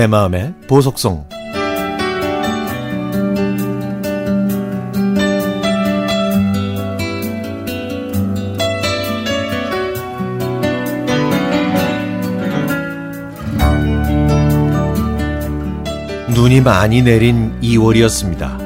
[0.00, 1.26] 내 마음의 보석성
[16.30, 18.58] 눈이 많이 내린 2월이었습니다.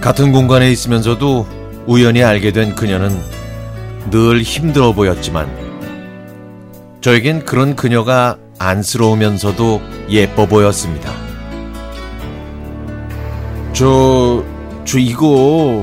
[0.00, 1.48] 같은 공간에 있으면서도
[1.88, 3.10] 우연히 알게 된 그녀는
[4.12, 5.48] 늘 힘들어 보였지만
[7.00, 11.10] 저에겐 그런 그녀가 안쓰러우면서도 예뻐 보였습니다.
[13.72, 14.44] 저,
[14.84, 15.80] 저 이거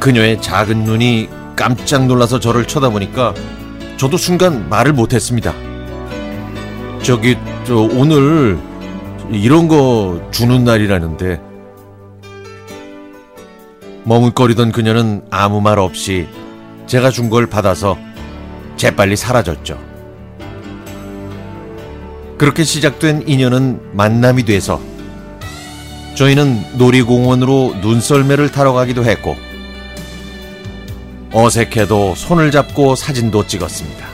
[0.00, 3.34] 그녀의 작은 눈이 깜짝 놀라서 저를 쳐다보니까
[3.96, 5.54] 저도 순간 말을 못했습니다.
[7.02, 8.58] 저기 저 오늘
[9.30, 11.40] 이런 거 주는 날이라는데
[14.04, 16.26] 머뭇거리던 그녀는 아무 말 없이
[16.86, 17.96] 제가 준 걸 받아서
[18.76, 19.89] 재빨리 사라졌죠.
[22.40, 24.80] 그렇게 시작된 인연은 만남이 돼서
[26.14, 29.36] 저희는 놀이공원으로 눈썰매를 타러 가기도 했고
[31.34, 34.06] 어색해도 손을 잡고 사진도 찍었습니다.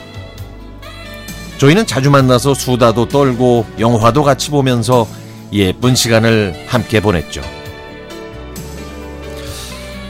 [1.58, 5.06] 저희는 자주 만나서 수다도 떨고 영화도 같이 보면서
[5.52, 7.42] 예쁜 시간을 함께 보냈죠.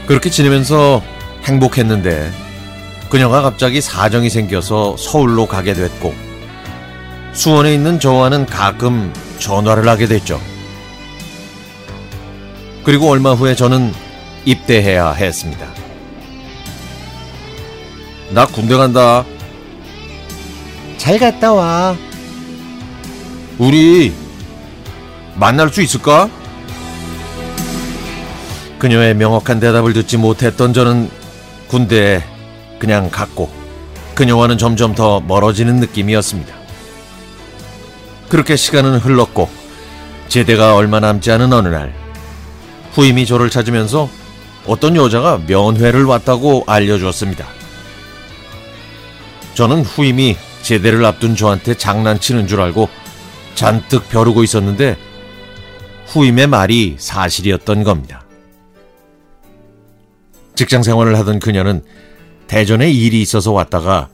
[0.07, 1.03] 그렇게 지내면서
[1.43, 2.31] 행복했는데
[3.11, 6.26] 그녀가 갑자기 사정이 생겨서 서울로 가게 됐고
[7.37, 10.41] 수원에 있는 저와는 가끔 전화를 하게 됐죠.
[12.83, 13.93] 그리고 얼마 후에 저는
[14.43, 15.67] 입대해야 했습니다.
[18.31, 19.23] 나 군대 간다.
[20.97, 21.95] 잘 갔다 와.
[23.59, 24.15] 우리
[25.35, 26.31] 만날 수 있을까?
[28.79, 31.11] 그녀의 명확한 대답을 듣지 못했던 저는
[31.67, 32.23] 군대에
[32.79, 33.51] 그냥 갔고
[34.15, 36.56] 그녀와는 점점 더 멀어지는 느낌이었습니다.
[38.29, 39.49] 그렇게 시간은 흘렀고
[40.27, 41.93] 제대가 얼마 남지 않은 어느 날
[42.91, 44.09] 후임이 저를 찾으면서
[44.65, 47.47] 어떤 여자가 면회를 왔다고 알려주었습니다.
[49.53, 52.89] 저는 후임이 제대를 앞둔 저한테 장난치는 줄 알고
[53.55, 54.97] 잔뜩 벼르고 있었는데
[56.07, 58.23] 후임의 말이 사실이었던 겁니다.
[60.55, 61.83] 직장 생활을 하던 그녀는
[62.47, 64.09] 대전에 일이 있어서 왔다가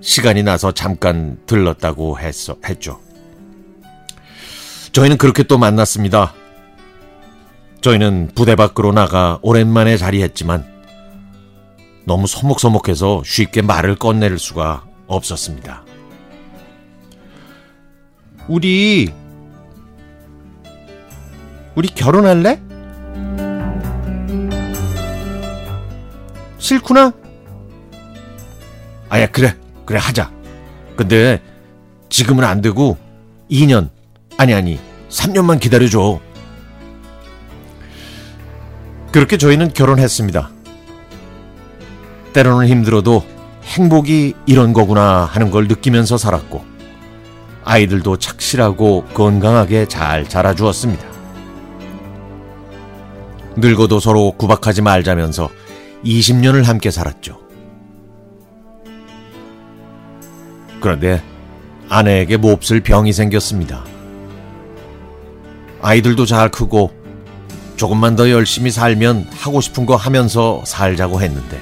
[0.00, 3.05] 시간이 나서 잠깐 들렀다고 했어, 했죠.
[4.96, 6.32] 저희는 그렇게 또 만났습니다.
[7.82, 10.64] 저희는 부대 밖으로 나가 오랜만에 자리했지만
[12.06, 15.84] 너무 서먹서먹해서 쉽게 말을 꺼낼 수가 없었습니다.
[18.48, 19.12] 우리
[21.74, 22.58] 우리 결혼할래?
[26.56, 27.12] 싫구나?
[29.10, 30.32] 아야 그래 그래 하자.
[30.96, 31.42] 근데
[32.08, 32.96] 지금은 안 되고
[33.50, 33.90] 2년
[34.36, 36.20] 아니 아니 3년만 기다려줘.
[39.12, 40.50] 그렇게 저희는 결혼했습니다.
[42.34, 43.24] 때로는 힘들어도
[43.64, 46.64] 행복이 이런 거구나 하는 걸 느끼면서 살았고
[47.64, 51.04] 아이들도 착실하고 건강하게 잘 자라주었습니다.
[53.56, 55.48] 늙어도 서로 구박하지 말자면서
[56.04, 57.40] 20년을 함께 살았죠.
[60.80, 61.22] 그런데
[61.88, 63.84] 아내에게 몹쓸 병이 생겼습니다.
[65.82, 66.92] 아이들도 잘 크고
[67.76, 71.60] 조금만 더 열심히 살면 하고 싶은 거 하면서 살자고 했는데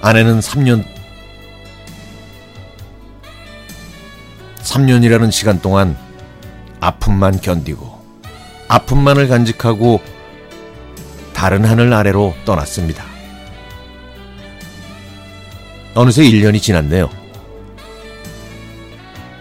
[0.00, 0.84] 아내는 3년
[4.58, 5.96] 3년이라는 시간 동안
[6.80, 8.02] 아픔만 견디고
[8.68, 10.00] 아픔만을 간직하고
[11.32, 13.04] 다른 하늘 아래로 떠났습니다.
[15.94, 17.08] 어느새 1년이 지났네요.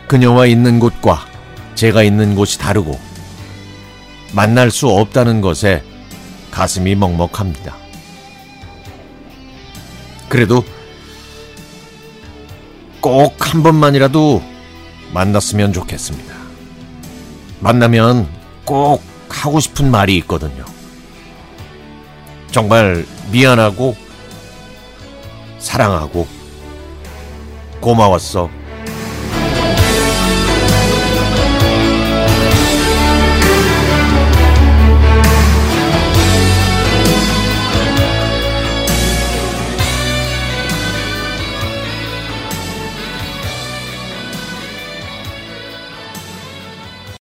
[0.07, 1.32] 그녀와 있는 곳과
[1.75, 2.99] 제가 있는 곳이 다르고
[4.33, 5.83] 만날 수 없다는 것에
[6.51, 7.75] 가슴이 먹먹합니다.
[10.29, 10.63] 그래도
[13.01, 14.41] 꼭 한 번만이라도
[15.13, 16.33] 만났으면 좋겠습니다.
[17.59, 18.27] 만나면
[18.65, 20.65] 꼭 하고 싶은 말이 있거든요.
[22.49, 23.95] 정말 미안하고
[25.59, 26.27] 사랑하고
[27.79, 28.49] 고마웠어.